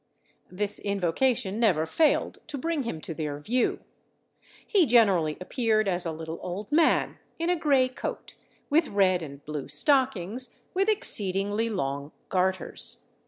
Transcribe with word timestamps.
This 0.49 0.79
invocation 0.79 1.59
never 1.59 1.85
failed 1.85 2.39
to 2.47 2.57
bring 2.57 2.81
him 2.81 3.01
to 3.01 3.13
their 3.13 3.37
view. 3.37 3.81
He 4.65 4.87
generally 4.87 5.37
appeared 5.39 5.87
as 5.87 6.07
a 6.07 6.11
little 6.11 6.39
old 6.41 6.71
man, 6.71 7.19
in 7.37 7.51
a 7.51 7.55
grey 7.55 7.87
coat, 7.87 8.33
with 8.67 8.87
red 8.87 9.21
and 9.21 9.45
blue 9.45 9.67
stockings, 9.67 10.55
with 10.73 10.89
exceedingly 10.89 11.69
long 11.69 12.13
garters. 12.29 13.03